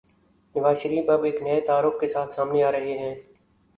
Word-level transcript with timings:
نوازشریف 0.55 1.09
اب 1.09 1.23
ایک 1.23 1.41
نئے 1.41 1.59
تعارف 1.67 1.99
کے 2.01 2.07
ساتھ 2.09 2.33
سامنے 2.33 2.63
آرہے 2.63 2.97
ہیں۔ 2.97 3.15